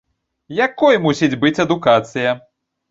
[0.67, 2.39] Якой мусіць быць адукацыя?